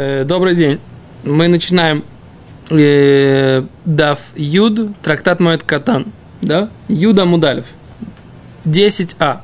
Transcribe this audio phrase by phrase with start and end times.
[0.00, 0.78] Э, добрый день.
[1.24, 2.04] Мы начинаем
[2.70, 6.12] э, Дав Юд, трактат Моет Катан.
[6.40, 6.70] Да?
[6.86, 7.64] Юда Мудалев.
[8.64, 9.38] 10а.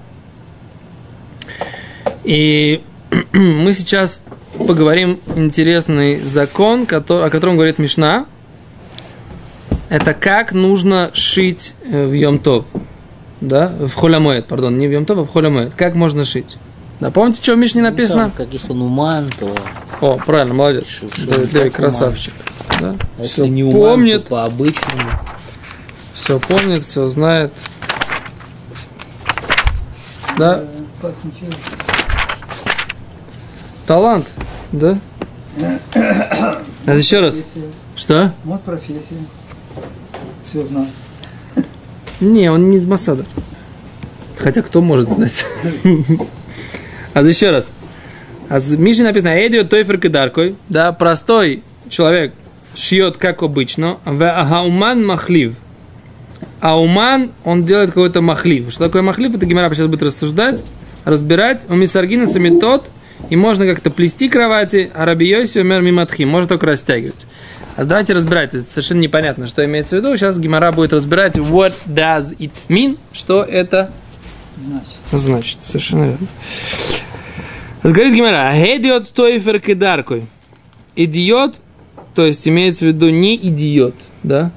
[2.22, 2.84] И
[3.32, 4.22] мы сейчас
[4.56, 8.26] поговорим интересный закон, который, о котором говорит Мишна.
[9.88, 12.66] Это как нужно шить э, в Йомтов.
[13.40, 13.74] Да?
[13.80, 15.74] В Холямоет, пардон, не в Йомтов, а в Холямоет.
[15.74, 16.58] Как можно шить?
[17.00, 18.26] Да, помните, что в Мишне написано?
[18.26, 19.54] Ну, как если он уман, то...
[20.00, 21.02] О, правильно, молодец.
[21.26, 22.32] Давид Леви, красавчик.
[22.80, 22.94] Да?
[23.18, 25.10] А Все если не уман, помнит, то по-обычному.
[26.12, 27.52] все помнит, все знает.
[30.38, 30.64] Да,
[33.86, 34.26] талант,
[34.72, 34.98] да?
[35.94, 37.36] А еще раз.
[37.96, 38.32] Что?
[38.44, 39.16] Вот профессия.
[40.44, 40.88] Все знает.
[42.20, 43.24] Не, он не из Масада.
[44.38, 45.46] Хотя кто может знать?
[47.14, 47.70] А еще раз.
[48.48, 52.34] А в Мишне написано, Эдио Тойфер Кедаркой, да, простой человек
[52.76, 55.54] шьет, как обычно, в Агауман Махлив.
[56.60, 58.70] Ауман, он делает какой-то махлив.
[58.70, 59.34] Что такое махлив?
[59.34, 60.64] Это Гимара сейчас будет рассуждать,
[61.04, 61.62] разбирать.
[61.68, 62.90] У Мисаргина самитот,
[63.28, 67.26] и можно как-то плести кровати, а Рабиоси умер миматхи, можно только растягивать.
[67.76, 70.16] А давайте разбирать, это совершенно непонятно, что имеется в виду.
[70.16, 73.90] Сейчас Гимара будет разбирать, what does it mean, что это
[74.56, 75.62] Значит, значит.
[75.62, 76.26] Совершенно верно.
[77.84, 80.24] Говорит Гимара, гедиот тойфер кедаркой.
[80.96, 81.60] Идиот,
[82.14, 84.52] то есть имеется в виду не идиот, да?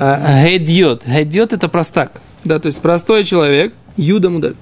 [0.00, 1.06] А гедиот.
[1.06, 2.20] Гедиот это простак.
[2.42, 4.54] Да, то есть простой человек, юда мудар.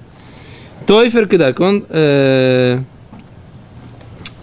[0.85, 2.79] Тойфер кедаркой, он, э,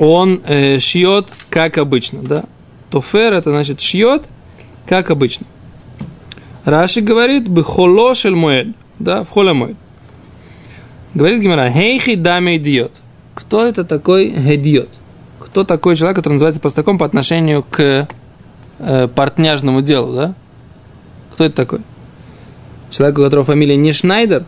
[0.00, 2.44] он э, шьет как обычно, да?
[2.90, 4.24] Тофер это значит шьет
[4.88, 5.46] как обычно.
[6.64, 9.76] Раши говорит, бхоло шель моэль, да, в холе моэль.
[11.14, 13.01] Говорит Гимара, хейхи даме идиот.
[13.34, 14.88] Кто это такой гедиот?
[15.40, 18.08] Кто такой человек, который называется простаком по отношению к
[18.78, 20.34] э, партняжному делу, да?
[21.32, 21.80] Кто это такой?
[22.90, 24.44] Человек, у которого фамилия не Шнайдер,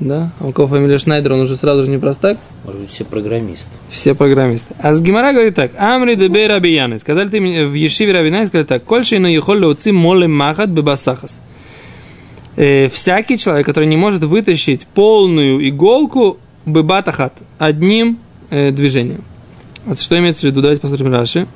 [0.00, 0.32] да?
[0.40, 2.38] А у кого фамилия Шнайдер, он уже сразу же не простак.
[2.64, 3.76] Может быть, все программисты.
[3.90, 4.74] Все программисты.
[4.78, 5.72] А с Гимара говорит так.
[5.78, 6.98] Амри дебей рабияны.
[6.98, 8.84] Сказали ты мне в Ешиве рабияны, сказали так.
[8.84, 11.40] Кольши но ехол леуци моле махат бебасахас.
[12.56, 18.18] Э, всякий человек, который не может вытащить полную иголку бебатахат одним
[18.50, 19.24] э, движением.
[19.86, 20.60] Вот что имеется в виду?
[20.62, 21.46] Давайте посмотрим Раши.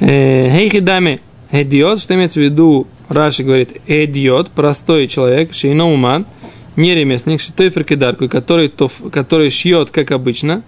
[0.00, 1.20] Хейхи даме
[1.50, 2.00] идиот.
[2.00, 2.86] Что имеется в виду?
[3.08, 6.26] Раши говорит, идиот, простой человек, шейном уман,
[6.74, 10.62] не ремесленник, шитой феркидарку, который, тоф- который шьет, как обычно.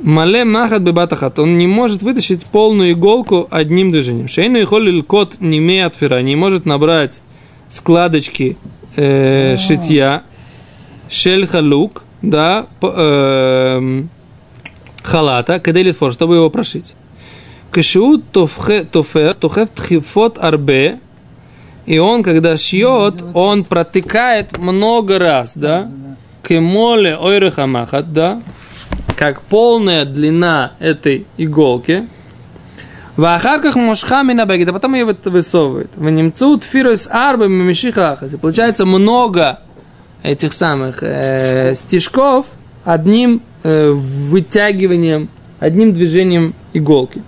[0.00, 1.38] Мале махат бебатахат.
[1.38, 4.28] Он не может вытащить полную иголку одним движением.
[4.28, 7.22] Шейну и холлил кот не имеет фера, не может набрать
[7.68, 8.58] складочки
[8.94, 10.22] э, шитья,
[11.08, 14.08] шель халук, да, эм,
[15.02, 16.94] халата, каделит фор, чтобы его прошить.
[17.70, 20.98] Кашиут тофе- тофер, тохев тхифот арбе,
[21.84, 25.90] и он, когда шьет, он протыкает много раз, да?
[26.46, 28.42] Кемоле ойрехамахат, да?
[29.16, 32.08] Как полная длина этой иголки.
[33.16, 35.90] В ахарках мошхами на бегет, а потом ее высовывает.
[35.96, 38.34] В немцу тфирус арбы мимишихахас.
[38.34, 39.60] И Получается много
[40.22, 42.46] этих самых э, стежков
[42.84, 45.28] одним э, вытягиванием,
[45.58, 47.22] одним движением иголки.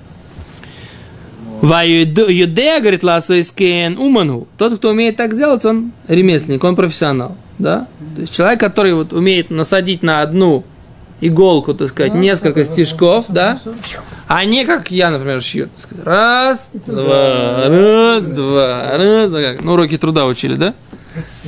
[1.62, 4.46] Юдея, говорит Ласо Искен Уману.
[4.56, 7.36] Тот, кто умеет так сделать, он ремесленник, он профессионал.
[7.58, 7.88] Да?
[8.14, 10.64] То есть человек, который вот умеет насадить на одну
[11.20, 13.58] иголку, так сказать, несколько стежков, да,
[14.28, 15.68] а не как я, например, шью.
[16.04, 20.74] Раз, два, раз, два, раз, на уроке труда учили, да?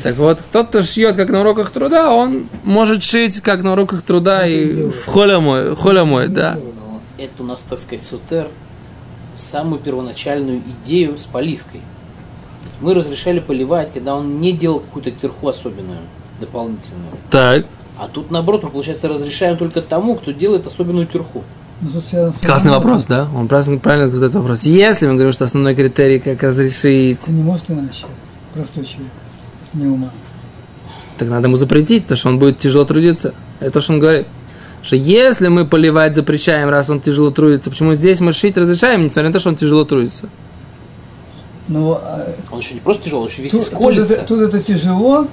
[0.02, 4.02] Так вот, тот, кто шьет, как на уроках труда, он может шить, как на уроках
[4.02, 6.58] труда и в холе мой, холе мой, да.
[7.18, 8.48] Это у нас, так сказать, сутер,
[9.36, 11.82] самую первоначальную идею с поливкой.
[12.80, 16.00] Мы разрешали поливать, когда он не делал какую-то терху особенную,
[16.40, 17.12] дополнительную.
[17.30, 17.66] Так.
[17.98, 21.44] А тут, наоборот, мы, получается, разрешаем только тому, кто делает особенную терху.
[21.82, 23.28] ну, Классный вопрос, да?
[23.36, 24.62] Он правильно, правильно задает вопрос.
[24.62, 28.06] Если мы говорим, что основной критерий, как разрешить, Это не может иначе.
[28.54, 29.12] Простой человек.
[29.74, 30.10] Не ума.
[31.18, 33.34] так надо ему запретить, потому что он будет тяжело трудиться.
[33.60, 34.26] Это то, что он говорит.
[34.82, 39.28] Что если мы поливать запрещаем, раз он тяжело трудится, почему здесь мы шить разрешаем, несмотря
[39.28, 40.30] на то, что он тяжело трудится?
[41.68, 44.58] Но а, Он еще не просто тяжелый, он еще весь тут, тут, это, тут это
[44.60, 45.28] тяжело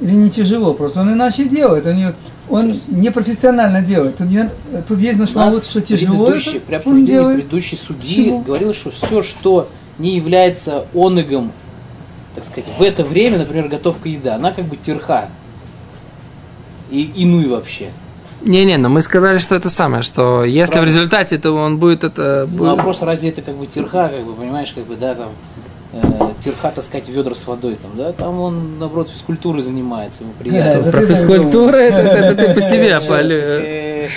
[0.00, 1.86] или не тяжело, просто он иначе делает.
[1.86, 2.12] Он, не,
[2.48, 4.16] он не профессионально делает.
[4.18, 4.50] Тут, не-
[4.86, 7.36] тут есть машмалут, что тяжело предыдущий, это, при он обсуждении делает.
[7.36, 8.38] предыдущей судьи Чего?
[8.40, 9.68] говорил, что все, что
[9.98, 11.52] не является онегом,
[12.34, 15.28] так сказать, в это время, например, готовка еды, она как бы терха.
[16.90, 17.90] И иную вообще.
[18.42, 20.90] Не-не, но мы сказали, что это самое, что если Правда.
[20.90, 22.46] в результате, то он будет это...
[22.50, 25.28] Ну, будет- вопрос, разве это как бы тирха, как бы, понимаешь, как бы, да, там,
[25.92, 26.00] э,
[26.44, 30.68] тирха таскать ведра с водой, там, да, там он, наоборот, физкультурой занимается, ему приятно.
[30.80, 33.36] это Про физкультуру, это, это ты по себе, Э, Полю.
[33.38, 34.08] э,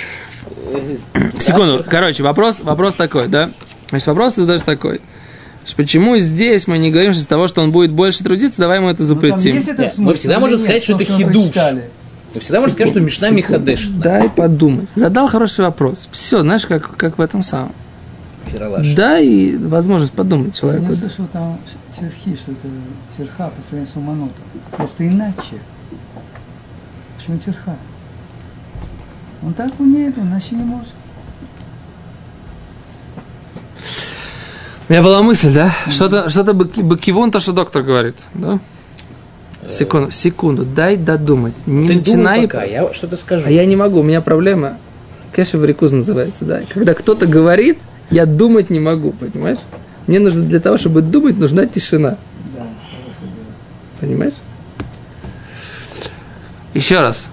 [0.74, 0.96] э,
[1.40, 3.50] Секунду, короче, вопрос, вопрос такой, да?
[3.88, 5.00] Значит, вопрос ты задаешь такой.
[5.68, 8.78] Что Почему здесь мы не говорим что из того, что он будет больше трудиться, давай
[8.78, 9.54] ему это Ну, запретим.
[9.54, 11.54] есть этот Нет, мы смысл всегда можем нет, сказать, что то, это мы хидуш.
[12.32, 13.86] Ты всегда можешь сказать, что Мишна Михадеш.
[13.88, 14.88] Дай подумать.
[14.94, 16.08] Задал хороший вопрос.
[16.10, 17.72] Все, знаешь, как, как в этом самом.
[18.46, 18.94] Фиралаш.
[18.94, 20.92] Дай возможность подумать Я человеку.
[20.92, 21.58] слышал там
[21.98, 22.68] серхи, что это
[23.16, 24.44] терха по сравнению с уманутом.
[24.76, 25.56] Просто иначе.
[27.16, 27.76] Почему терха?
[29.42, 30.92] Он так умеет, он иначе не может.
[34.88, 35.74] У меня была мысль, да?
[35.90, 38.58] Что-то, что-то баки- бакивун, то, что доктор говорит, да?
[39.68, 41.52] Секунду, секунду, дай додумать.
[41.66, 42.42] Не Ты начинай.
[42.42, 43.44] пока, я что-то скажу.
[43.46, 44.78] А я не могу, у меня проблема.
[45.32, 46.62] Кэшев рекуз называется, да.
[46.72, 47.78] Когда кто-то говорит,
[48.10, 49.58] я думать не могу, понимаешь?
[50.06, 52.16] Мне нужно для того, чтобы думать, нужна тишина.
[54.00, 54.34] Понимаешь?
[56.72, 57.28] Еще раз.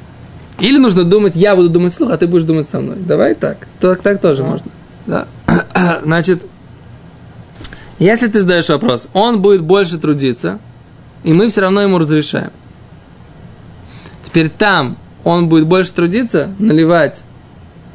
[0.60, 2.98] Или нужно думать, я буду думать вслух, а ты будешь думать со мной.
[3.00, 3.68] Давай так.
[3.80, 4.72] Так, так тоже можно.
[5.06, 5.28] Да.
[6.04, 6.48] Значит,
[8.00, 10.59] если ты задаешь вопрос, он будет больше трудиться,
[11.24, 12.51] и мы все равно ему разрешаем.
[14.21, 17.24] Теперь там он будет больше трудиться, наливать,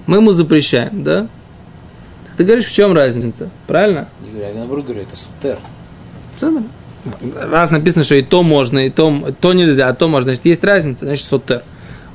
[0.07, 1.29] мы ему запрещаем, да?
[2.27, 3.51] Так ты говоришь, в чем разница?
[3.67, 4.09] Правильно?
[4.25, 5.59] Я говорю, я наоборот говорю, это сутер.
[6.37, 6.65] Центр.
[7.51, 10.65] Раз написано, что и то можно, и то, то нельзя, а то можно, значит, есть
[10.65, 11.63] разница, значит, сотер.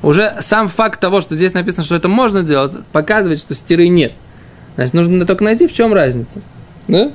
[0.02, 4.12] Уже сам факт того, что здесь написано, что это можно делать, показывает, что стиры нет.
[4.76, 6.40] Значит, нужно только найти, в чем разница.
[6.86, 7.10] Да?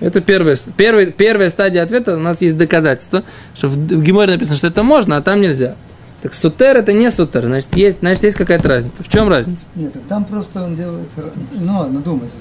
[0.00, 2.16] Это первая, первая, первая стадия ответа.
[2.16, 3.24] У нас есть доказательство,
[3.54, 5.74] что в, в Гиморе написано, что это можно, а там нельзя.
[6.22, 9.04] Так сутер это не сутер, значит, есть, значит, есть какая-то разница.
[9.04, 9.66] В чем разница?
[9.76, 11.08] Нет, так там просто он делает,
[11.52, 12.34] ну ладно, думайте.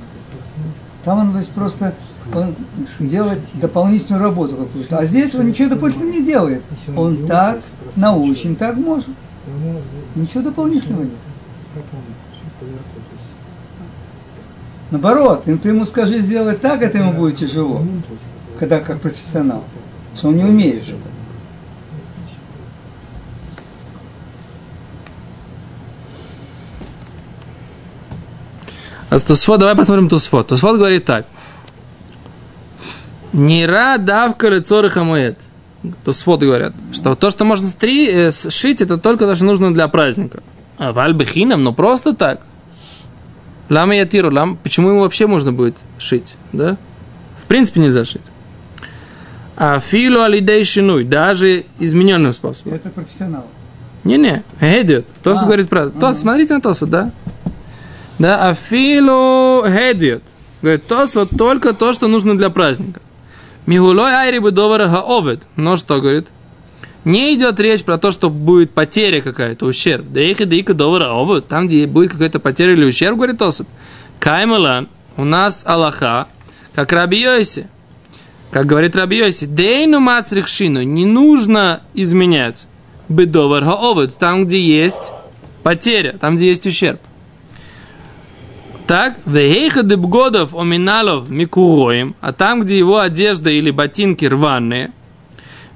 [1.04, 1.94] Там он есть, просто
[2.34, 2.56] он
[3.00, 4.98] делает дополнительную работу какую-то.
[4.98, 6.62] А здесь он ничего дополнительного не делает.
[6.96, 7.60] Он так
[7.96, 9.08] научен, так может.
[10.16, 11.14] Ничего дополнительного нет.
[14.92, 17.84] Наоборот, им ты ему скажи сделать так, это ему будет тяжело,
[18.58, 19.64] когда как профессионал.
[20.16, 20.96] Что он не умеет это.
[29.10, 30.48] А Тосфот, давай посмотрим Тосфот.
[30.48, 31.26] Тосфот говорит так.
[33.34, 35.40] Нира давка лицо хамуэт.
[36.04, 39.88] Тосфот говорят, что то, что можно стри, э, сшить, это только то, что нужно для
[39.88, 40.42] праздника.
[40.78, 42.42] А вальбехином, но просто так.
[43.70, 46.78] Лама я тиру, лам, почему ему вообще можно будет шить, да?
[47.38, 48.22] В принципе нельзя шить.
[49.56, 52.76] А филу алидей шинуй, даже измененным способом.
[52.76, 53.48] Это профессионал.
[54.04, 55.06] Не-не, Гедиот.
[55.24, 55.90] Тос А, говорит про...
[55.90, 57.12] Тос, смотрите на Тоса, да?
[58.20, 60.24] Да, афилу Гедиот.
[60.62, 63.02] Говорит, Тос вот только то, что нужно для праздника.
[63.66, 65.42] Мигулой айри бы довара хаовет.
[65.56, 66.28] Но что, говорит?
[67.06, 70.06] Не идет речь про то, что будет потеря какая-то, ущерб.
[70.12, 71.48] Да их и да ика довара овет.
[71.48, 73.68] Там, где будет какая-то потеря или ущерб, говорит Тосот.
[74.20, 76.28] Каймалан, у нас Аллаха,
[76.76, 77.26] как Раби.
[78.52, 82.66] Как говорит Раби дейну мацрихшину, не нужно изменять
[83.10, 85.12] бедовар хаовет, там, где есть
[85.64, 87.00] потеря, там, где есть ущерб.
[88.86, 94.92] Так, вехейха дебгодов оминалов микуроем, а там, где его одежда или ботинки рваные,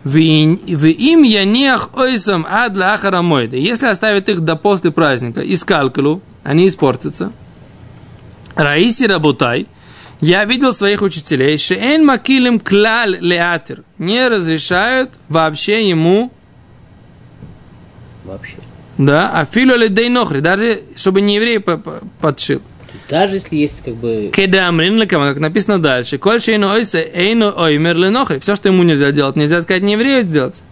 [0.03, 3.57] в им янех ойсам адла ахарамойда.
[3.57, 7.31] Если оставить их до после праздника и скалкалу, они испортятся.
[8.55, 9.67] Раиси работай.
[10.19, 13.83] Я видел своих учителей, шеэн макилим клаль леатер.
[13.97, 16.31] Не разрешают вообще ему
[18.23, 18.57] Вообще.
[18.97, 22.61] да, а филу ледей нохри, даже чтобы не еврей по- по- подшил.
[23.11, 24.31] Даже если есть как бы...
[24.33, 26.17] Как написано дальше.
[26.17, 28.39] Коль шейну ойсе, эйну оймер ленохри.
[28.39, 30.63] Все, что ему нельзя делать, нельзя сказать не еврею сделать.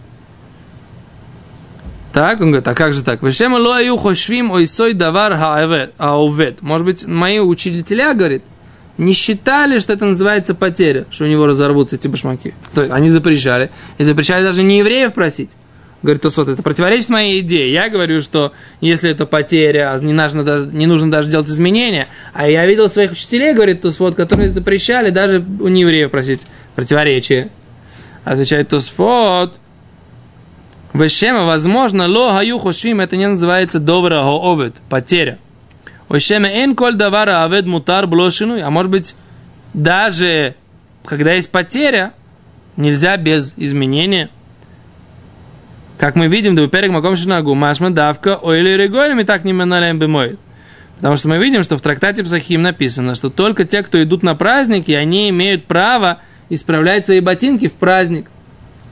[2.14, 3.22] Так, он говорит, а как же так?
[3.22, 6.62] Вешема лоаю хошвим ойсой давар хаовет.
[6.62, 8.42] Может быть, мои учителя, говорит,
[8.96, 12.54] не считали, что это называется потеря, что у него разорвутся эти башмаки.
[12.74, 13.70] То есть они запрещали.
[13.98, 15.50] И запрещали даже не евреев просить.
[16.02, 17.70] Говорит Тосот, это противоречит моей идее.
[17.72, 22.08] Я говорю, что если это потеря, не нужно даже, не нужно даже делать изменения.
[22.32, 27.50] А я видел своих учителей, говорит Тосфот, которые запрещали даже у неевреев просить противоречие.
[28.24, 29.60] Отвечает Тосфот,
[30.92, 35.38] Вешема, возможно, ло хаю хошвим, это не называется добра овет, потеря.
[36.08, 39.14] Вешема эн коль давара авед мутар блошину, а может быть,
[39.72, 40.54] даже
[41.04, 42.12] когда есть потеря,
[42.76, 44.30] нельзя без изменения.
[46.00, 50.40] Как мы видим, да перек маком шинагу, машма давка, ойли реголями так не маналем бемоет.
[50.96, 54.34] Потому что мы видим, что в трактате Псахим написано, что только те, кто идут на
[54.34, 58.30] праздники, они имеют право исправлять свои ботинки в праздник.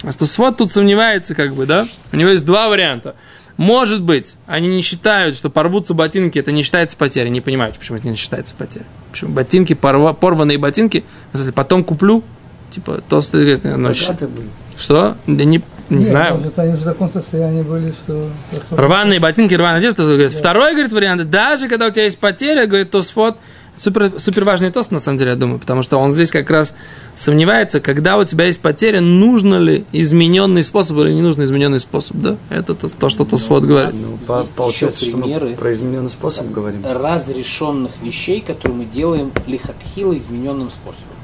[0.03, 1.87] А Стосфот тут сомневается, как бы, да?
[2.13, 3.17] У него есть два варианта.
[3.57, 7.31] Может быть, они не считают, что порвутся ботинки, это не считается потерей.
[7.31, 8.87] Не понимают, почему это не считается потерей.
[9.13, 12.23] Почему ботинки, порва, порванные ботинки, если потом куплю,
[12.71, 15.17] типа, толстые, ну, что?
[15.27, 16.35] Да не, не Нет, знаю.
[16.37, 18.29] Может, они уже в таком состоянии были, что...
[18.71, 20.05] Рваные ботинки, рваная одежда.
[20.05, 20.33] Говорит.
[20.33, 23.39] Второй, говорит, вариант, даже когда у тебя есть потеря, говорит, то сфот,
[23.77, 26.75] супер, супер важный тост, на самом деле, я думаю, потому что он здесь как раз
[27.15, 32.19] сомневается, когда у тебя есть потеря, нужно ли измененный способ или не нужно измененный способ,
[32.19, 32.37] да?
[32.51, 33.95] Это то, то что Тосфот говорит.
[33.95, 35.49] Есть Ну, по- получается, что мы примеры.
[35.57, 36.83] про измененный способ говорим.
[36.85, 41.17] разрешенных вещей, которые мы делаем лихатхила измененным способом.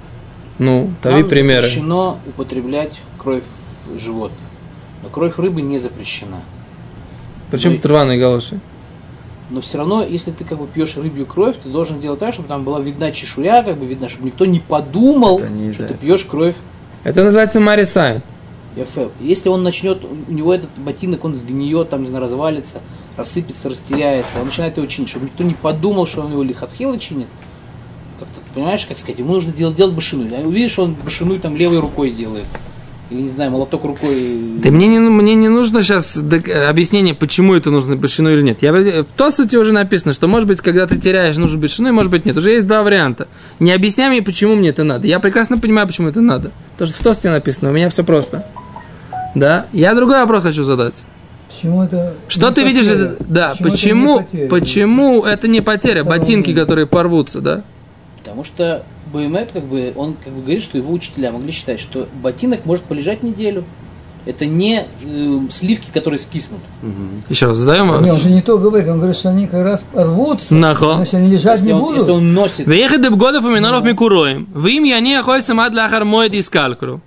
[0.58, 1.62] Ну, тави Нам примеры.
[1.62, 3.42] запрещено употреблять кровь
[3.98, 4.38] животных,
[5.04, 6.42] но кровь рыбы не запрещена.
[7.50, 8.58] Причем Ну, рваные галоши?
[9.50, 12.48] Но все равно, если ты как бы пьешь рыбью кровь, ты должен делать так, чтобы
[12.48, 16.24] там была видна чешуя, как бы видно, чтобы никто не подумал, не что ты пьешь
[16.24, 16.56] кровь
[17.04, 18.22] Это называется марисайн.
[19.20, 22.80] Если он начнет, у него этот ботинок, он сгниет, там, не знаю, развалится,
[23.16, 27.28] рассыпется, растеряется, он начинает его чинить, чтобы никто не подумал, что он его лихатхила чинит.
[28.18, 30.26] Как-то, понимаешь, как сказать, ему нужно делать, делать башину.
[30.34, 32.46] А увидишь, что он башину там левой рукой делает.
[33.14, 34.36] Или, не знаю, молоток рукой.
[34.62, 38.62] Да мне не, мне не нужно сейчас объяснение, почему это нужно бешину или нет.
[38.62, 42.10] Я, в Тосуте уже написано, что, может быть, когда ты теряешь, нужно бешину, и, может
[42.10, 42.36] быть, нет.
[42.36, 43.28] Уже есть два варианта.
[43.60, 45.06] Не объясняй мне, почему мне это надо.
[45.06, 46.50] Я прекрасно понимаю, почему это надо.
[46.72, 48.44] Потому что в Тосте написано, у меня все просто.
[49.36, 49.66] Да?
[49.72, 51.04] Я другой вопрос хочу задать.
[51.48, 52.14] Почему это...
[52.26, 52.86] Что ты видишь?
[52.88, 53.04] потеря?
[53.12, 54.48] это- Да, это не почему, потеря?
[54.48, 56.02] почему это не потеря?
[56.02, 57.62] Ботинки, которые порвутся, да?
[58.34, 62.08] Потому что Баймет, как бы, он как бы говорит, что его учителя могли считать, что
[62.20, 63.62] ботинок может полежать неделю.
[64.26, 66.58] Это не э, сливки, которые скиснут.
[66.82, 67.28] Угу.
[67.28, 68.02] Еще раз задаем.
[68.02, 70.94] Не, он же не то говорит, он говорит, что они как раз рвутся, Нахо.
[70.94, 71.98] значит, они лежать если не он, будут.
[71.98, 72.66] Если он носит.
[72.66, 73.90] Веехать дебгодов и миноров ну.
[73.90, 74.48] микуроем.
[74.52, 77.02] В им я не охой сама для хармоид и скалькру.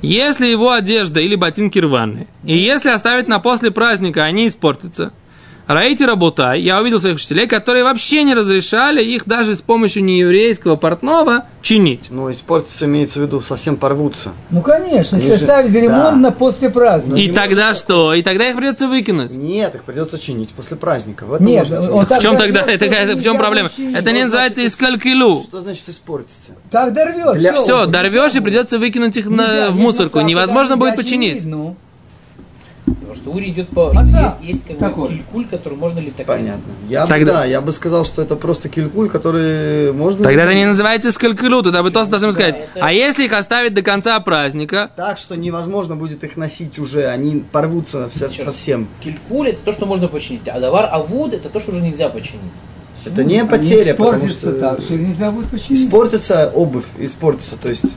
[0.00, 5.12] Если его одежда или ботинки рваные, и если оставить на после праздника, они испортятся,
[5.66, 10.76] Раити работай, я увидел своих учителей, которые вообще не разрешали их даже с помощью нееврейского
[10.76, 12.08] портного чинить.
[12.10, 14.32] Ну, испортится, имеется в виду, совсем порвутся.
[14.50, 16.16] Ну, конечно, если же- ставить ремонт Да.
[16.16, 17.18] на после праздника.
[17.18, 18.12] И тогда что?
[18.12, 19.34] И тогда их придется выкинуть.
[19.36, 21.24] Нет, их придется чинить после праздника.
[21.24, 22.60] В этом Нет, может быть он В чем тогда?
[22.62, 23.68] Это, это в чем проблема?
[23.68, 23.96] починить.
[23.96, 25.44] Это не называется искалькилу.
[25.44, 26.52] Что значит испортится?
[26.70, 27.38] Так дорвешь.
[27.38, 30.20] Для- Все, дорвешь и придется выкинуть их на, в мусорку.
[30.20, 31.44] Невозможно будет починить.
[31.44, 31.76] Ну,
[32.84, 33.90] Потому что Ури идет по...
[33.90, 35.08] Отца Есть, есть как бы такой.
[35.08, 36.62] килькуль, который можно ли так Понятно.
[36.88, 40.24] Я бы, Тогда- да, я бы сказал, что это просто килькуль, который можно...
[40.24, 42.56] Тогда это не называется искалькилу, тогда бы тост должен сказать.
[42.56, 47.06] это- А если их оставить до конца праздника, Так, что невозможно будет их носить уже,
[47.06, 48.88] они порвутся вся- совсем.
[49.00, 52.40] Килькуль это то, что можно починить, а давар авуд это то, что уже нельзя починить.
[53.04, 55.80] Это не потеря, потому что так, что их нельзя будет починить.
[55.84, 57.96] испортится обувь, испортится, то есть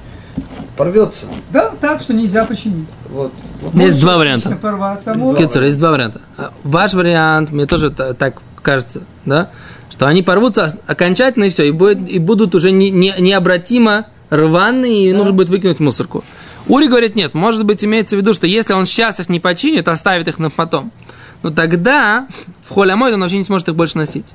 [0.77, 1.27] порвется.
[1.51, 2.88] Да, так, что нельзя починить.
[3.10, 3.32] Вот.
[3.74, 4.56] есть два варианта.
[4.62, 5.48] Порваться, а Есть может- два.
[5.48, 6.22] Кицур, есть два варианта.
[6.38, 9.50] А Ваш вариант, мне тоже та- так кажется, да,
[9.89, 15.10] что они порвутся окончательно и все, и, будет, и будут уже не, не- необратимо рваные,
[15.10, 16.24] и нужно будет выкинуть в мусорку.
[16.68, 19.88] Ури говорит, нет, может быть, имеется в виду, что если он сейчас их не починит,
[19.88, 20.92] оставит их на потом,
[21.44, 22.27] но тогда
[22.68, 24.27] в холямой он вообще не сможет их больше носить.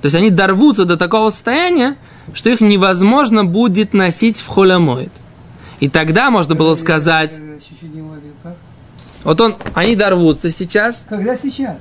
[0.00, 1.96] То есть они дорвутся до такого состояния,
[2.32, 5.12] что их невозможно будет носить в холямоид.
[5.80, 7.38] И тогда можно было сказать,
[9.24, 11.78] вот он, они дорвутся сейчас, Когда сейчас?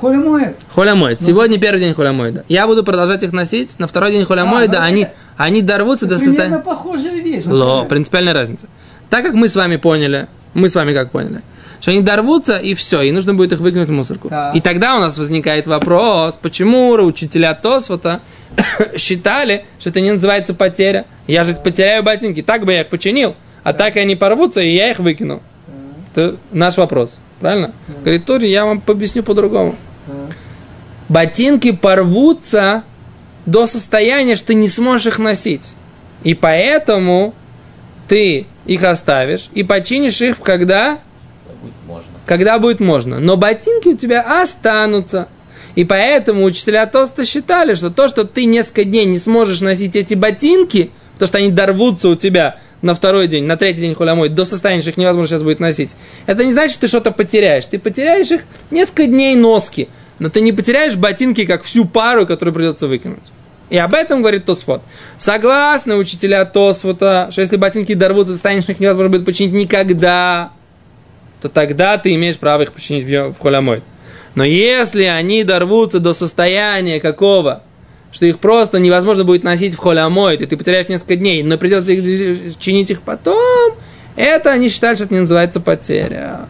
[0.00, 0.56] Моет.
[0.74, 1.20] Холямоид.
[1.20, 2.44] Сегодня первый день холямоида.
[2.48, 3.76] Я буду продолжать их носить.
[3.80, 6.62] На второй день холямоида А, ну они, это- они дорвутся до Примерно состояния...
[6.62, 7.44] похожая вещь.
[7.46, 8.68] Ло, принципиальная разница.
[9.10, 11.42] Так как мы с вами поняли, мы с вами как поняли,
[11.80, 14.28] что они дорвутся, и все, и нужно будет их выкинуть в мусорку.
[14.28, 14.54] Так.
[14.56, 18.20] И тогда у нас возникает вопрос, почему учителя Тосфота
[18.96, 21.06] считали, что это не называется потеря.
[21.26, 24.90] Я же потеряю ботинки, так бы я их починил, а так они порвутся, и я
[24.90, 25.42] их выкину.
[26.12, 27.72] Это наш вопрос, правильно?
[28.00, 29.74] Говорит, Тори, я вам объясню по-другому.
[31.08, 32.82] Ботинки порвутся
[33.46, 35.74] до состояния, что ты не сможешь их носить.
[36.22, 37.34] И поэтому
[38.08, 40.98] ты их оставишь и починишь их, когда,
[41.62, 42.12] будет можно.
[42.26, 43.20] когда будет можно.
[43.20, 45.28] Но ботинки у тебя останутся.
[45.74, 50.14] И поэтому учителя Тоста считали, что то, что ты несколько дней не сможешь носить эти
[50.14, 54.44] ботинки, то, что они дорвутся у тебя на второй день, на третий день хулямой, до
[54.44, 55.94] состояния, что их невозможно сейчас будет носить,
[56.26, 57.66] это не значит, что ты что-то потеряешь.
[57.66, 59.88] Ты потеряешь их несколько дней носки,
[60.18, 63.24] но ты не потеряешь ботинки, как всю пару, которую придется выкинуть.
[63.70, 64.82] И об этом говорит Тосфот.
[65.18, 70.52] Согласны учителя Тосфота, что если ботинки дорвутся, что их невозможно будет починить никогда,
[71.40, 73.82] то тогда ты имеешь право их починить в, холямойт.
[74.34, 77.62] Но если они дорвутся до состояния какого,
[78.12, 81.92] что их просто невозможно будет носить в холямойт, и ты потеряешь несколько дней, но придется
[81.92, 83.74] их, чинить их потом,
[84.16, 86.48] это они считают, что это не называется потеря.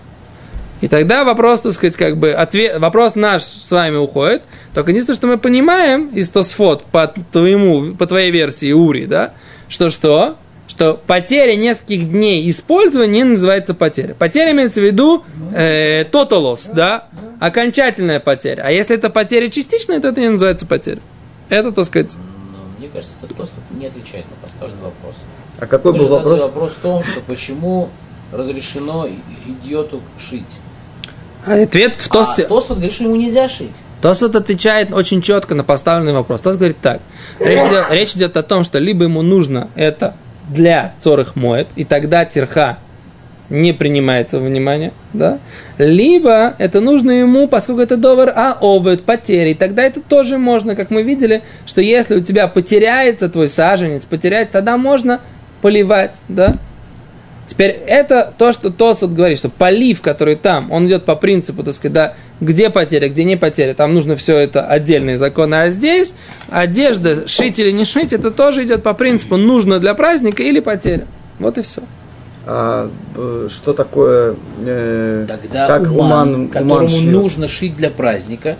[0.80, 4.42] И тогда вопрос, так сказать, как бы, ответ, вопрос наш с вами уходит.
[4.75, 9.33] Только единственное, что мы понимаем из Тосфот по твоему, по твоей версии Ури, да,
[9.68, 10.37] что что?
[10.78, 14.14] Что потеря нескольких дней использования не называется потеря.
[14.14, 17.08] Потеря имеется в виду э, тоталос, да,
[17.40, 18.62] окончательная потеря.
[18.64, 21.00] А если это потеря частичная, то это не называется потеря.
[21.49, 25.16] Это, так сказать, Но мне кажется, этот Тосфот не отвечает на поставленный вопрос.
[25.58, 26.42] А какой Мы был вопрос?
[26.42, 27.88] вопрос в том, что почему
[28.30, 29.08] разрешено
[29.49, 30.58] идиоту шить.
[31.44, 32.44] а ответ в А Тосте.
[32.44, 33.82] Тосфот говорит, что ему нельзя шить.
[34.00, 36.40] Тосот отвечает очень четко на поставленный вопрос.
[36.42, 37.00] Тос говорит так.
[37.40, 40.14] Речь идет, речь идет о том, что либо ему нужно это
[40.48, 42.78] для цорых моет, и тогда терха
[43.50, 45.38] не принимается во внимание, да?
[45.78, 49.54] Либо это нужно ему, поскольку это довар, а обед, потери.
[49.54, 54.50] Тогда это тоже можно, как мы видели, что если у тебя потеряется твой саженец, потерять,
[54.50, 55.20] тогда можно
[55.62, 56.56] поливать, да?
[57.48, 61.74] Теперь это то, что Тосот говорит, что полив, который там, он идет по принципу, так
[61.74, 65.54] сказать, да, где потеря, где не потеря, там нужно все это отдельные законы.
[65.54, 66.14] А здесь
[66.50, 71.06] одежда, шить или не шить, это тоже идет по принципу, нужно для праздника или потеря.
[71.38, 71.80] Вот и все.
[72.46, 74.36] А, э, что такое?
[74.60, 78.56] э, Тогда как уман, уман, которому уман нужно шить для праздника,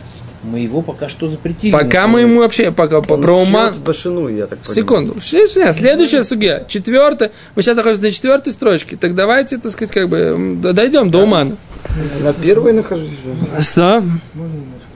[0.49, 1.73] мы его пока что запретили.
[1.73, 3.73] Пока мы ему вообще, пока по- Он про шьет ума...
[3.85, 4.75] башину, я так понимаю.
[4.75, 5.21] Секунду.
[5.21, 6.65] Ш- Следующая судья.
[6.67, 7.31] Четвертая.
[7.55, 8.97] Мы сейчас находимся на четвертой строчке.
[8.97, 11.57] Так давайте, так сказать, как бы дойдем до умана.
[12.23, 13.63] На первой нахожусь уже.
[13.63, 14.01] Что?
[14.35, 14.89] Можно немножко?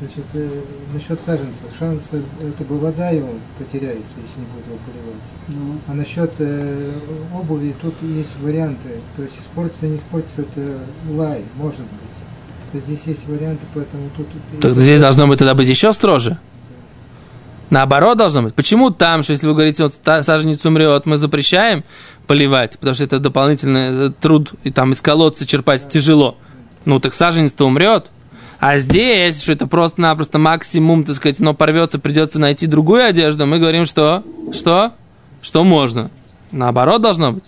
[0.00, 0.48] Значит, э,
[0.94, 1.60] насчет саженца.
[1.78, 5.22] Шанс, это бы вода его потеряется, если не будет его поливать.
[5.48, 6.92] Ну, А насчет э,
[7.34, 8.88] обуви, тут есть варианты.
[9.16, 10.78] То есть испортится, не испортится, это
[11.10, 12.16] лай, может быть.
[12.72, 14.26] Здесь есть варианты, поэтому тут...
[14.60, 16.38] Так здесь должно быть тогда быть еще строже.
[17.70, 18.54] Наоборот должно быть.
[18.54, 21.84] Почему там, что если вы говорите, вот саженец умрет, мы запрещаем
[22.26, 26.36] поливать, потому что это дополнительный э, труд, и там из колодца черпать тяжело.
[26.84, 28.10] Ну, так саженец-то умрет.
[28.58, 33.58] А здесь, что это просто-напросто максимум, так сказать, но порвется, придется найти другую одежду, мы
[33.58, 34.22] говорим, что?
[34.52, 34.92] Что?
[35.40, 36.10] Что можно.
[36.50, 37.44] Наоборот должно быть.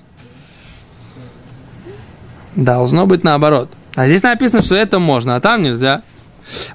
[2.54, 3.70] Должно быть наоборот.
[3.94, 6.02] А здесь написано, что это можно, а там нельзя.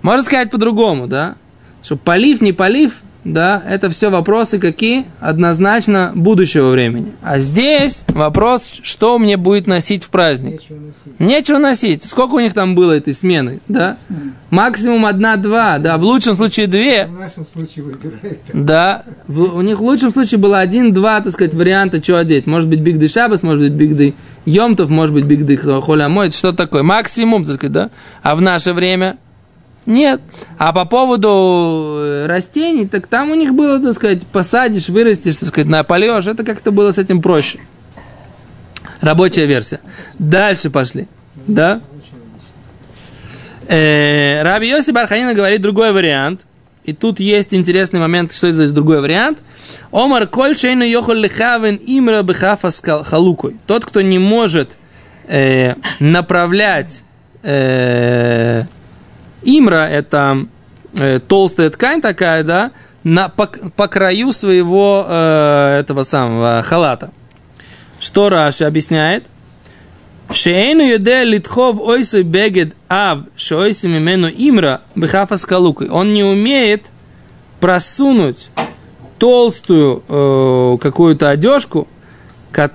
[0.02, 1.36] Можно сказать по-другому, да?
[1.84, 5.06] Что полив, не полив, да, это все вопросы какие?
[5.20, 7.12] Однозначно будущего времени.
[7.22, 10.62] А здесь вопрос, что мне будет носить в праздник.
[10.62, 11.20] Нечего носить.
[11.20, 12.04] Нечего носить.
[12.04, 13.98] Сколько у них там было этой смены, да?
[14.50, 17.06] Максимум одна-два, да, в лучшем случае две.
[17.08, 18.40] В нашем случае выбирает.
[18.54, 22.48] Да, в- у них в лучшем случае было один-два, так сказать, варианта, что одеть.
[22.48, 26.84] Может быть, биг шабас, может быть, биг йомтов, может быть, биг холямой, что такое.
[26.84, 27.90] Максимум, так сказать, да?
[28.24, 29.18] А в наше время
[29.88, 30.22] нет.
[30.58, 35.50] А по поводу э, растений, так там у них было, так сказать, посадишь, вырастешь, так
[35.50, 36.28] сказать, напольешь.
[36.28, 37.60] Это как-то было с этим проще.
[39.02, 39.80] Рабочая версия.
[40.20, 41.08] Дальше пошли.
[41.48, 41.82] Да?
[43.68, 46.46] Э, Раби Йоси Барханина говорит другой вариант.
[46.84, 49.44] И тут есть интересный момент, что за другой вариант.
[49.92, 52.24] Омар коль шейну йохол лихавен имра
[52.82, 53.58] кал- халукой.
[53.68, 54.78] Тот, кто не может
[55.28, 57.04] э, направлять
[57.44, 58.64] э,
[59.44, 60.48] имра, это
[60.98, 62.72] э, толстая ткань такая, да,
[63.04, 67.12] на, по, по краю своего э, этого самого халата.
[68.00, 69.26] Что Раши объясняет?
[70.30, 75.90] Шейну юде литхов ойсой бегет ав, шойси мимену имра бехафа скалукой.
[75.90, 76.88] Он не умеет
[77.60, 78.50] просунуть
[79.18, 81.88] толстую э, какую-то одежку,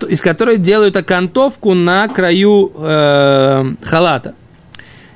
[0.08, 4.34] из которой делают окантовку на краю э, халата.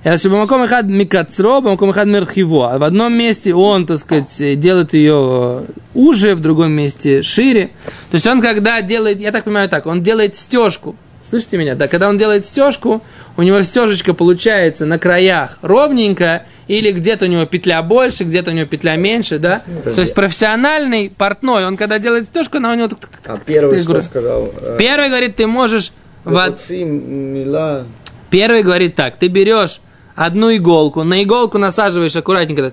[0.06, 2.72] Это чтобы маком ихад микацро, маком ихад мерхиво.
[2.72, 5.64] А в одном месте он, так сказать, делает ее
[5.94, 7.70] уже, в другом месте шире.
[8.12, 10.94] То есть он когда делает, я так понимаю так, он делает стежку.
[11.24, 11.74] Слышите меня?
[11.74, 13.02] Да, когда он делает стежку,
[13.36, 18.54] у него стежечка получается на краях ровненькая, или где-то у него петля больше, где-то у
[18.54, 19.60] него петля меньше, да?
[19.82, 22.88] То есть профессиональный портной, он когда делает стежку, она у него...
[23.26, 24.52] А первый что сказал?
[24.60, 25.90] Э, Первый говорит, ты можешь...
[28.30, 29.80] Первый говорит так, ты берешь
[30.16, 32.72] одну иголку, на иголку насаживаешь аккуратненько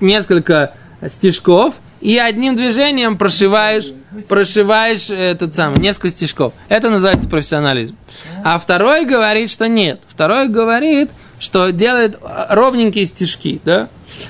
[0.00, 0.74] несколько
[1.08, 3.92] стежков и одним движением прошиваешь,
[4.28, 6.52] прошиваешь этот самый, несколько стежков.
[6.68, 7.96] Это называется профессионализм.
[8.44, 10.02] А второй говорит, что нет.
[10.06, 13.88] Второй говорит, что делает ровненькие стежки, да?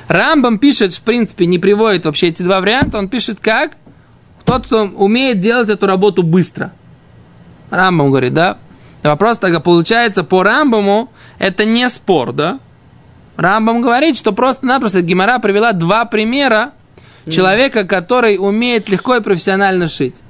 [0.08, 3.72] Рамбам пишет, в принципе, не приводит вообще эти два варианта, он пишет как?
[4.44, 6.72] Тот, кто умеет делать эту работу быстро.
[7.70, 8.58] Рамбам говорит, да?
[9.06, 12.60] Вопрос тогда получается по Рамбаму, это не спор, да?
[13.36, 16.72] Рамбам говорит, что просто-напросто Гимара привела два примера
[17.30, 20.22] человека, который умеет легко и профессионально шить.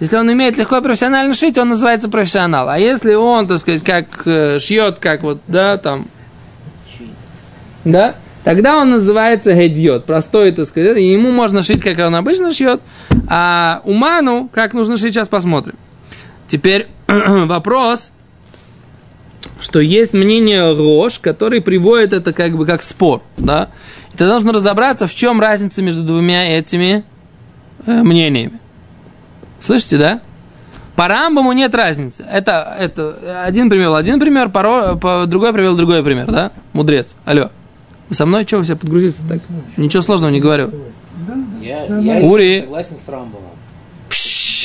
[0.00, 2.68] Если он умеет легко и профессионально шить, он называется профессионал.
[2.68, 6.08] А если он, так сказать, как э, шьет, как вот, да, там,
[7.84, 12.52] да, тогда он называется гедьот, простой, так сказать, и ему можно шить, как он обычно
[12.52, 12.80] шьет,
[13.28, 15.76] а уману, как нужно шить, сейчас посмотрим.
[16.48, 18.12] Теперь вопрос,
[19.60, 23.70] что есть мнение Рош, который приводит это как бы как спор, да,
[24.12, 27.04] и ты должен разобраться, в чем разница между двумя этими
[27.86, 28.60] э, мнениями.
[29.58, 30.20] Слышите, да?
[30.96, 32.24] По Рамбаму нет разницы.
[32.30, 36.52] Это, это один привел один пример, по, по, другой привел другой пример, да?
[36.72, 37.16] Мудрец.
[37.24, 37.50] Алло.
[38.08, 38.44] Вы со мной?
[38.44, 39.40] Чего вы все подгрузились так?
[39.76, 40.70] Ничего сложного не говорю.
[41.60, 42.60] Я, я Ури.
[42.60, 43.50] согласен с Рамбомом.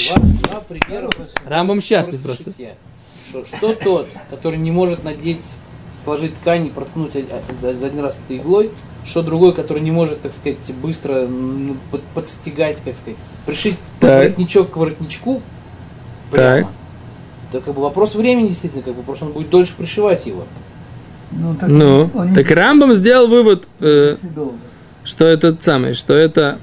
[0.09, 1.09] Два, два примера.
[1.45, 2.61] Рамбам счастлив просто просто.
[2.61, 2.75] шитья.
[3.29, 5.57] Что, что тот, который не может надеть,
[6.03, 7.13] сложить ткань и проткнуть
[7.61, 8.71] за, за один раз этой иглой,
[9.05, 14.23] что другой, который не может, так сказать, быстро ну, под- подстегать, как сказать, пришить Так.
[14.23, 15.41] воротничок к воротничку
[16.31, 16.71] прямо.
[17.51, 20.45] Да как бы вопрос времени действительно, как бы просто он будет дольше пришивать его.
[21.31, 24.15] Ну, так, Ну, он не так Рамбам сделал вывод, э,
[25.03, 26.59] что это самое, что это...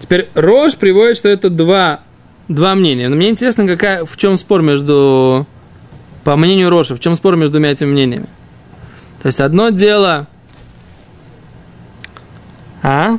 [0.00, 2.00] Теперь Рош приводит, что это два,
[2.47, 3.09] два мнения.
[3.09, 5.45] Но мне интересно, какая, в чем спор между...
[6.23, 8.27] По мнению Роша, в чем спор между двумя этими мнениями?
[9.21, 10.27] То есть одно дело...
[12.83, 13.17] А?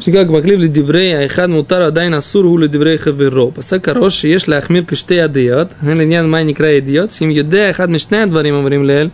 [0.00, 3.52] שכך מקליב לדברי האחד מותר עדיין אסור הוא לדברי חברו.
[3.54, 8.18] פסק הראש שיש להחמיר כשתי ידיעות, הן לעניין מה נקרא ידיעות, שאם יודע אחד משני
[8.18, 9.08] הדברים אומרים לאל,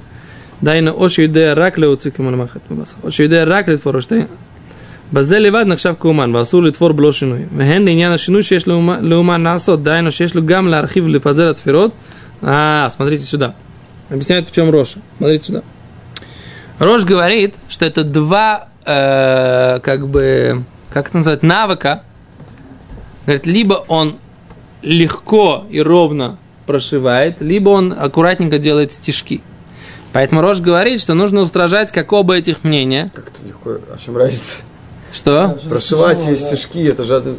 [0.62, 4.26] דהיינו או שיודע רק להוציא כמו למחט בבשר, או שיודע רק לתפור ראשתיים.
[5.12, 7.40] בזה לבד נחשב כאומן, ואסור לתפור בלא שינוי.
[7.56, 11.90] והן לעניין השינוי שיש לאומן, לאומן לעשות, דהיינו שיש לו גם להרחיב ולפזר התפירות.
[12.42, 13.54] А, смотрите сюда.
[14.10, 14.98] Объясняет, в чем Роша.
[15.18, 15.62] Смотрите сюда.
[16.78, 22.02] Рош говорит, что это два, э, как бы, как это называют, навыка.
[23.24, 24.18] Говорит, либо он
[24.82, 29.40] легко и ровно прошивает, либо он аккуратненько делает стежки.
[30.17, 33.11] Поэтому Рош говорит, что нужно устражать как оба этих мнения.
[33.13, 33.77] Как это легко?
[33.93, 34.63] А в чем разница?
[35.13, 35.59] Что?
[35.69, 37.17] Прошивать и стежки, это же...
[37.17, 37.35] одно-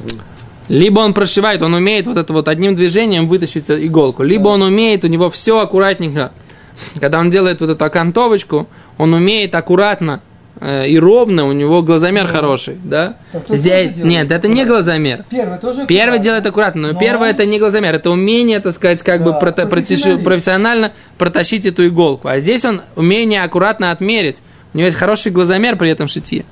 [0.69, 5.03] Либо он прошивает, он умеет вот это вот одним движением вытащить иголку, либо он умеет,
[5.03, 6.31] у него все аккуратненько.
[7.01, 10.21] Когда он делает вот эту окантовочку, он умеет аккуратно
[10.61, 13.16] и ровно, у него глазомер хороший, да?
[13.33, 15.25] Кто Здесь, нет, это не глазомер.
[15.31, 16.18] Первый тоже Первый аккуратно.
[16.25, 19.38] делает аккуратно, но, Но- первое это не глазомер, это умение, так сказать, как бы Да,
[19.38, 20.25] прота- протащи- профессионализм.
[20.25, 22.29] профессионально протащить эту иголку.
[22.29, 24.42] А здесь он умение аккуратно отмерить.
[24.75, 26.44] У него есть хороший глазомер при этом шитье.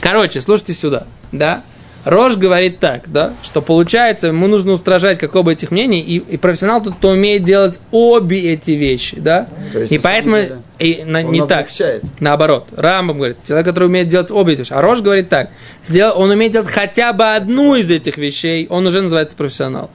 [0.00, 1.62] Короче, слушайте сюда, да?
[2.04, 6.36] Рож говорит так, да, что получается, ему нужно устражать как оба этих мнений, и, и
[6.36, 9.46] профессионал тут, кто умеет делать обе эти вещи, да?
[9.72, 11.60] То есть, и поэтому деле, и на- не так.
[11.60, 12.02] облегчает.
[12.18, 14.72] Наоборот, Рамбам говорит, человек, который умеет делать обе эти вещи.
[14.72, 15.50] А Рош говорит так,
[15.84, 19.88] сделал, он умеет делать хотя бы одну из этих вещей, он уже называется профессионал.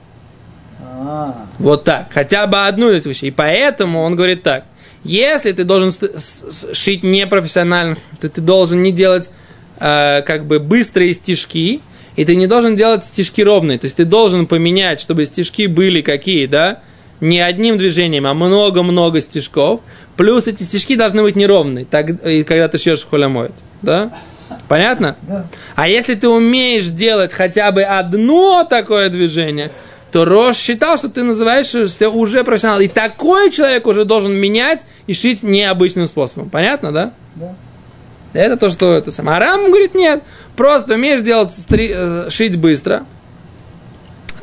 [0.80, 3.28] А, Вот так, хотя бы одну из этих вещей.
[3.28, 4.64] И поэтому он говорит так,
[5.04, 5.92] если ты должен
[6.72, 9.30] шить непрофессионально, то ты должен не делать
[9.78, 11.80] э, как бы быстрые стежки,
[12.18, 13.78] и ты не должен делать стежки ровные.
[13.78, 16.80] То есть ты должен поменять, чтобы стежки были какие, да,
[17.20, 19.82] не одним движением, а много-много стежков.
[20.16, 23.52] Плюс эти стежки должны быть неровные, так, и когда ты шьешь в холямоид.
[23.82, 24.12] Да?
[24.66, 25.14] Понятно?
[25.22, 25.46] да.
[25.76, 29.70] А если ты умеешь делать хотя бы одно такое движение,
[30.10, 32.80] то Рош считал, что ты называешься уже профессионал.
[32.80, 36.50] И такой человек уже должен менять и шить необычным способом.
[36.50, 37.12] Понятно, да?
[37.36, 37.54] Да.
[38.32, 39.36] Это то, что это самое.
[39.38, 40.22] А Рам говорит, нет,
[40.56, 43.04] просто умеешь делать, стри- э, шить быстро.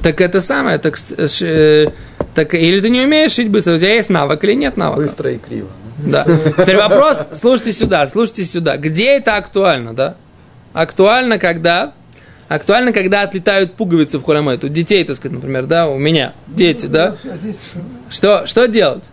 [0.02, 1.88] Так это самое, так, с- ш- э,
[2.34, 5.02] так или ты не умеешь шить быстро, у тебя есть навык или нет навыка?
[5.02, 5.70] Быстро и криво.
[5.98, 6.26] Да.
[6.26, 8.78] Теперь вопрос, слушайте сюда, слушайте сюда.
[8.78, 10.16] Где это актуально, да?
[10.74, 11.94] Актуально, когда?
[12.48, 14.64] Актуально, когда отлетают пуговицы в хулямет.
[14.64, 17.16] У детей, так сказать, например, да, у меня, дети, да?
[18.10, 19.06] Что, что делать?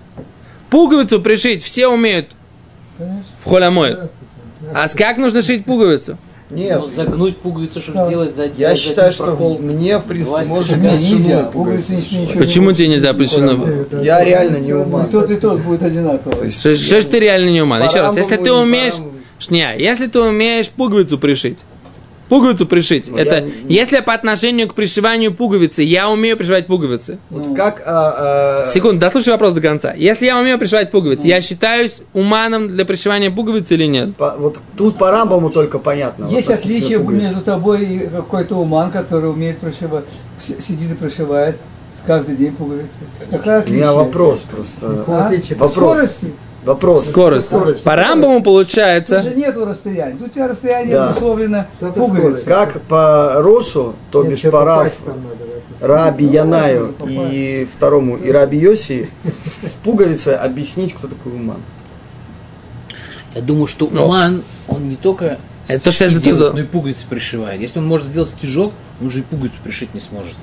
[0.70, 2.30] Пуговицу пришить все умеют
[3.38, 3.98] в холямоид.
[4.74, 6.18] А с как нужно шить пуговицу?
[6.50, 8.06] Нет, Ну, загнуть пуговицу, чтобы Да.
[8.08, 9.58] сделать за я за считаю, что прокол.
[9.58, 13.58] мне, в принципе, можно не, нельзя, пуговицы ничего не Почему тебе нельзя причина?
[14.02, 15.06] Я реально не ума.
[15.06, 16.50] И тот, и тот будет одинаково.
[16.50, 17.80] Что, что ж ты реально не умен?
[17.80, 18.94] По Еще раз, если ты умеешь...
[19.48, 21.58] Не, если ты умеешь пуговицу пришить,
[22.32, 23.10] пуговицу пришить.
[23.10, 27.18] Ну, это я- если по отношению к пришиванию пуговицы я умею пришивать пуговицы.
[27.28, 27.82] Вот как...
[27.84, 29.92] а, а, Секунду, дослушай вопрос до конца.
[29.92, 34.16] Если я умею пришивать пуговицы, я считаюсь уманом для пришивания пуговицы или нет?
[34.16, 36.24] по- вот тут по Рамбаму только понятно.
[36.24, 40.06] вот Есть относительно отличие между тобой и какой-то уман, который умеет прошивать,
[40.38, 41.58] с- сидит и прошивает
[41.94, 42.88] с каждый день пуговицы.
[43.30, 45.04] Какое У меня вопрос просто.
[45.06, 45.30] А?
[45.58, 45.72] Вопрос.
[45.98, 46.32] скорости?
[46.64, 47.08] Вопрос.
[47.08, 47.46] Скорость.
[47.46, 47.82] Скорость.
[47.82, 49.20] По рамбаму Тут получается.
[49.22, 50.16] же нету расстояния.
[50.16, 51.08] Тут у тебя расстояние Да.
[51.10, 52.44] обусловлено пуговицей.
[52.44, 54.92] Как по Рошу, то Нет, бишь по это.
[55.80, 61.60] Раби Янаю и второму и Раби Йоси в пуговице объяснить, кто такой Уман.
[63.34, 64.04] Я думаю, что Ну.
[64.04, 67.60] Уман, он не только Это то, что я делает, но и пуговицы пришивает.
[67.60, 70.36] Если он может сделать стежок, он же и пуговицу пришить не сможет.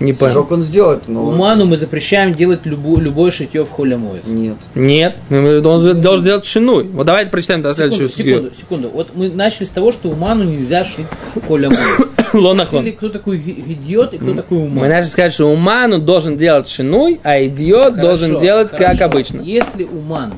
[0.00, 0.30] Не понял.
[0.30, 1.28] Стежок он сделает, но...
[1.28, 4.26] Уману мы запрещаем делать любое, любое шитье в холе моет.
[4.26, 4.56] Нет.
[4.74, 6.84] Нет, он же должен делать шинуй.
[6.88, 8.88] Вот давайте прочитаем до Секунду, следующую секунду, секунду.
[8.88, 12.08] Вот мы начали с того, что Уману нельзя шить в холе моет.
[12.32, 12.90] Лонахон.
[12.92, 14.88] Кто такой идиот и кто такой Мы Уман.
[14.88, 19.40] начали сказать, что уману должен делать шинуй, а идиот Хорошо, должен делать как обычно.
[19.40, 20.34] Если Уман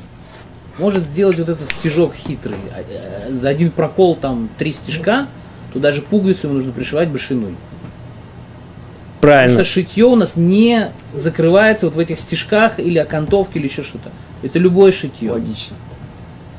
[0.79, 5.29] может сделать вот этот стежок хитрый, а, э, за один прокол там три стежка,
[5.73, 7.57] то даже пуговицу ему нужно пришивать башиной.
[9.23, 9.51] Правильно.
[9.51, 13.85] Потому что шитье у нас не закрывается вот в этих стежках или окантовке или еще
[13.85, 14.11] что-то.
[14.43, 15.31] Это любое шитье.
[15.31, 15.77] Логично.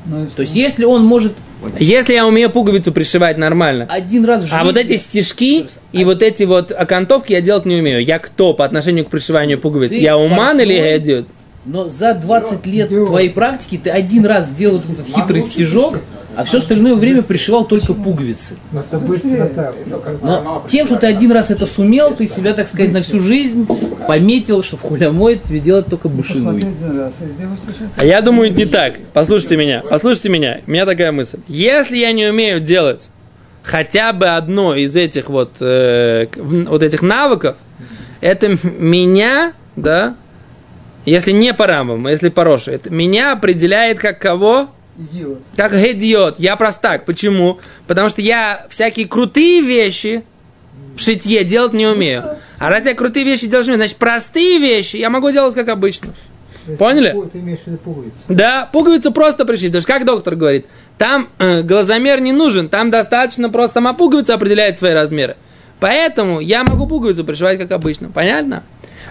[0.06, 1.34] Ну, То есть если он может
[1.78, 4.58] Если я умею пуговицу пришивать нормально, один раз в жизни...
[4.58, 8.02] а вот эти стежки и А- вот эти вот окантовки я делать не умею.
[8.02, 9.90] Я кто по отношению к пришиванию пуговиц?
[9.90, 11.26] Ты Я уман или я идиот?
[11.66, 13.08] Но за 20 лет идиот.
[13.08, 16.00] твоей практики ты один раз сделал вот этот хитрый стежок,
[16.36, 18.56] а все остальное время пришивал только пуговицы.
[18.72, 19.72] Быстрота.
[20.22, 23.66] Но тем, что ты один раз это сумел, ты себя, так сказать, на всю жизнь
[24.06, 26.58] пометил, что в хулямой тебе делать только точно
[27.96, 28.94] А я думаю, не так.
[29.12, 30.60] Послушайте меня, послушайте меня.
[30.66, 31.38] У меня такая мысль.
[31.48, 33.08] Если я не умею делать
[33.62, 37.56] хотя бы одно из этих вот, э, вот этих навыков,
[38.20, 40.16] это меня, да,
[41.04, 44.68] если не по рамбам, а если по Рошу, это меня определяет как кого?
[44.96, 45.40] Идиот.
[45.56, 46.38] Как идиот.
[46.38, 47.04] Я простак.
[47.04, 47.58] Почему?
[47.86, 50.24] Потому что я всякие крутые вещи
[50.96, 52.24] в шитье делать не умею.
[52.58, 56.12] А раз я крутые вещи делать умею, значит, простые вещи я могу делать как обычно.
[56.78, 57.14] Поняли?
[57.32, 58.16] Ты имеешь в виду пуговицу.
[58.28, 59.66] Да, пуговицу просто пришить.
[59.66, 64.34] Потому что, как доктор говорит, там э, глазомер не нужен, там достаточно просто сама пуговица
[64.34, 65.36] определяет свои размеры.
[65.80, 68.10] Поэтому я могу пуговицу пришивать как обычно.
[68.10, 68.62] Понятно?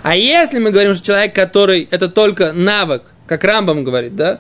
[0.02, 4.39] А если мы говорим, что человек, который это только навык, как Рамбам говорит, да,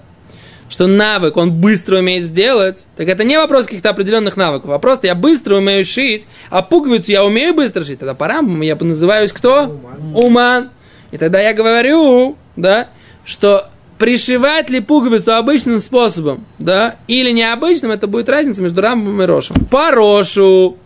[0.69, 5.07] что навык он быстро умеет сделать, так это не вопрос каких-то определенных навыков, а просто
[5.07, 7.99] я быстро умею шить, а пуговицу я умею быстро шить.
[7.99, 9.79] Тогда по Рамбаму я называюсь кто?
[10.13, 10.71] Уман.
[11.11, 12.89] И тогда я говорю, да,
[13.23, 19.25] что пришивать ли пуговицу обычным способом, да, или необычным, это будет разница между Рамбом и
[19.25, 19.55] Рошем.
[19.69, 20.77] По Рошу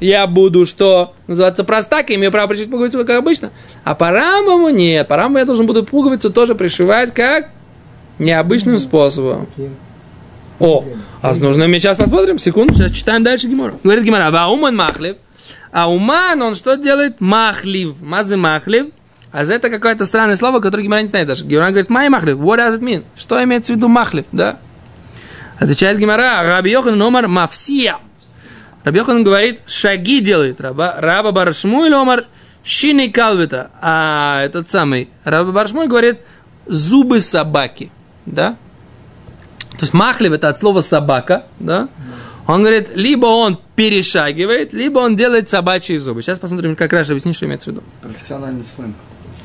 [0.00, 3.52] я буду, что называется, простак, и имею право пришить пуговицу, как обычно.
[3.84, 5.06] А по Рамбаму нет.
[5.08, 7.50] По Рамбаму я должен буду пуговицу тоже пришивать как
[8.18, 9.48] необычным способом.
[10.58, 10.84] О,
[11.22, 13.74] а нужно мы сейчас посмотрим, секунду, сейчас читаем дальше Гимора.
[13.82, 15.16] Говорит Гимора, а уман махлив,
[15.70, 17.20] а уман, он что делает?
[17.20, 18.86] Махлив, мазы махлив.
[19.30, 21.44] А за это какое-то странное слово, которое Гимора не знает даже.
[21.44, 23.04] Гимора говорит, май махлив, what does it mean?
[23.16, 24.58] Что имеется в виду махлив, да?
[25.58, 27.98] Отвечает Гимора, Раби Йохан номер мафсия.
[28.84, 30.60] Раби Йохан говорит, шаги делает.
[30.60, 32.26] Раба, Раба Баршмуй номер
[32.64, 33.70] шини калвита.
[33.82, 36.20] А этот самый Раба Баршмуй говорит,
[36.66, 37.90] зубы собаки,
[38.32, 38.56] да?
[39.72, 41.88] То есть махлив это от слова собака, да?
[42.46, 46.22] Он говорит, либо он перешагивает, либо он делает собачьи зубы.
[46.22, 47.82] Сейчас посмотрим, как Раша объяснит, что имеется в виду.
[48.02, 48.96] Профессиональный сленг.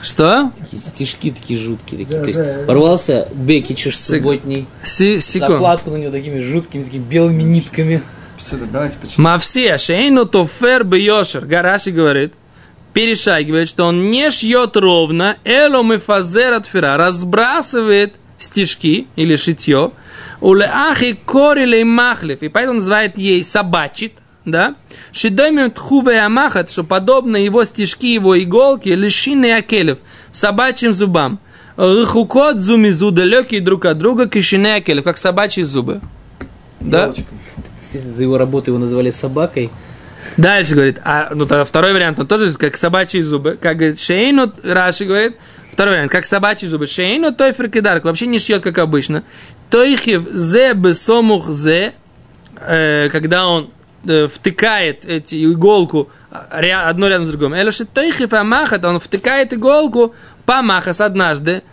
[0.01, 0.51] Что?
[0.57, 2.05] Такие стежки такие жуткие.
[2.05, 2.17] Такие.
[2.17, 2.65] Да, То есть да.
[2.65, 5.51] порвался Бекичеш Сек- субботний, Си- секунд.
[5.51, 8.01] закладку на него такими жуткими, такими белыми нитками.
[8.37, 9.23] Беседа, давайте почитаем.
[9.23, 11.45] Мавсия, шейну тофер бьешер.
[11.45, 12.33] Гараши говорит,
[12.93, 19.91] перешагивает, что он не шьет ровно, элом и фазер от фера, разбрасывает стежки или шитье,
[20.41, 24.13] улеахи корилей махлев, и поэтому называет ей собачит,
[24.45, 24.75] да,
[25.11, 29.99] шидоймем тхуве амахат, что подобно его стежки, его иголки, лишины акелев,
[30.31, 31.39] собачьим зубам.
[31.75, 36.01] Рыхукот зумизу далекие друг от друга, кишины акелев, как собачьи зубы.
[36.79, 37.13] Да?
[37.93, 39.71] За его работу его называли собакой.
[40.37, 44.51] Дальше говорит, а ну тогда второй вариант, он тоже как собачьи зубы, как говорит Шейну,
[44.63, 45.35] Раши говорит,
[45.73, 49.23] второй вариант, как собачьи зубы, Шейну, той фрикидарк, вообще не шьет, как обычно.
[49.69, 51.93] Тойхив зе бесомух зе,
[52.59, 53.71] э, когда он
[54.07, 57.55] э, втыкает эти иголку а, одно рядом с другим.
[57.55, 60.13] Элеши тойхив амахат, он втыкает иголку
[60.45, 61.63] памахас однажды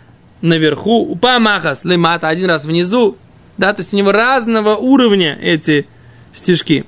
[0.41, 3.17] наверху, памахас лимата, один раз внизу,
[3.57, 5.87] да, то есть у него разного уровня эти
[6.33, 6.85] стежки.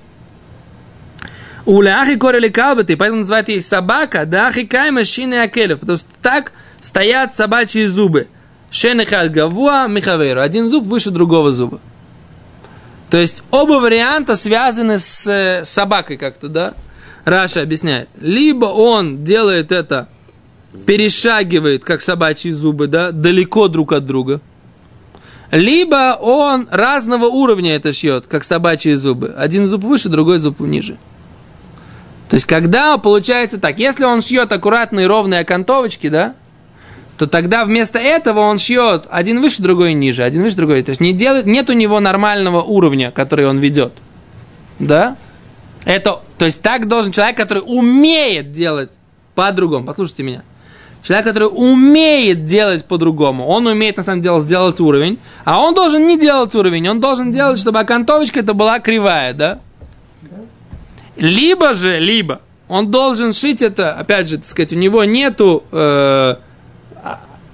[1.66, 6.08] У ляхи корели калбаты, поэтому называют ее собака, да ахи кайма шины акелев, потому что
[6.22, 6.52] так
[6.84, 8.28] стоят собачьи зубы.
[8.70, 10.42] Шенехат гавуа михаверу.
[10.42, 11.80] Один зуб выше другого зуба.
[13.10, 16.74] То есть оба варианта связаны с э, собакой как-то, да?
[17.24, 18.10] Раша объясняет.
[18.20, 20.10] Либо он делает это,
[20.86, 24.42] перешагивает, как собачьи зубы, да, далеко друг от друга.
[25.52, 29.34] Либо он разного уровня это шьет, как собачьи зубы.
[29.38, 30.98] Один зуб выше, другой зуб ниже.
[32.28, 36.34] То есть, когда получается так, если он шьет аккуратные ровные окантовочки, да,
[37.18, 40.82] то тогда вместо этого он шьет один выше, другой ниже, один выше, другой.
[40.84, 43.94] То есть не делает, нет у него нормального уровня, который он ведет.
[44.80, 45.16] Да?
[45.86, 48.98] Это, то есть так должен человек, который умеет делать
[49.36, 49.86] по-другому.
[49.86, 50.44] Послушайте меня.
[51.04, 56.08] Человек, который умеет делать по-другому, он умеет на самом деле сделать уровень, а он должен
[56.08, 59.60] не делать уровень, он должен делать, чтобы окантовочка это была кривая, да?
[61.18, 66.36] Либо же, либо он должен шить это, опять же, так сказать, у него нету э,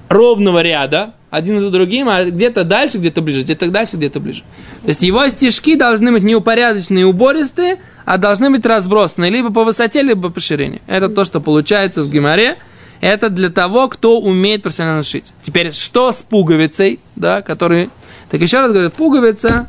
[0.10, 4.43] ровного ряда, один за другим, а где-то дальше, где-то ближе, где-то дальше, где-то ближе.
[4.82, 9.63] То есть его стежки должны быть неупорядоченные и убористые, а должны быть разбросаны либо по
[9.63, 10.82] высоте, либо по ширине.
[10.88, 12.58] Это то, что получается в геморе.
[13.02, 15.32] Это для того, кто умеет профессионально шить.
[15.41, 17.89] Теперь, что с пуговицей, да, который...
[18.30, 19.67] Так еще раз говорю, пуговица,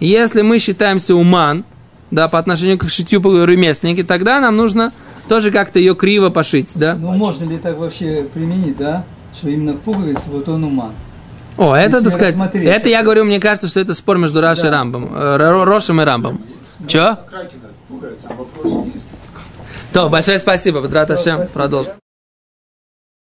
[0.00, 1.64] если мы считаемся уман,
[2.10, 4.92] да, по отношению к шитью ремесленники, тогда нам нужно
[5.28, 6.94] тоже как-то ее криво пошить, да.
[6.94, 9.06] Ну, можно ли так вообще применить, да?
[9.34, 10.92] Что именно пуговица, вот он уман.
[11.56, 12.66] О, это, Если так сказать, рассмотреть.
[12.68, 14.78] это я говорю, мне кажется, что это спор между Рашей и Да.
[14.78, 16.40] Рамбом, э, Ро- Рошем и Рамбом.
[16.86, 17.16] Че?
[17.28, 19.04] Кракена пугается, а вопрос есть.
[19.92, 21.92] То, большое спасибо, Петрат Ашем, продолжим.